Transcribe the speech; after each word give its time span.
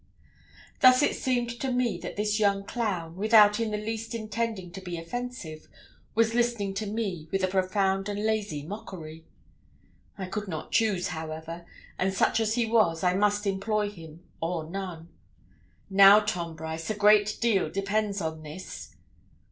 Thus 0.79 1.03
it 1.03 1.15
seemed 1.15 1.51
to 1.59 1.71
me 1.71 1.99
that 1.99 2.15
this 2.15 2.39
young 2.39 2.63
clown, 2.63 3.15
without 3.17 3.59
in 3.59 3.69
the 3.69 3.77
least 3.77 4.15
intending 4.15 4.71
to 4.71 4.81
be 4.81 4.97
offensive, 4.97 5.67
was 6.15 6.33
listening 6.33 6.73
to 6.73 6.87
me 6.91 7.27
with 7.31 7.43
a 7.43 7.47
profound 7.47 8.09
and 8.09 8.19
lazy 8.25 8.63
mockery. 8.63 9.27
I 10.17 10.25
could 10.25 10.47
not 10.47 10.71
choose, 10.71 11.09
however; 11.09 11.67
and, 11.99 12.15
such 12.15 12.39
as 12.39 12.55
he 12.55 12.65
was, 12.65 13.03
I 13.03 13.13
must 13.13 13.45
employ 13.45 13.91
him 13.91 14.23
or 14.41 14.67
none. 14.67 15.09
'Now, 15.87 16.21
Tom 16.21 16.55
Brice, 16.55 16.89
a 16.89 16.95
great 16.95 17.37
deal 17.39 17.69
depends 17.69 18.21
on 18.21 18.41
this.' 18.41 18.95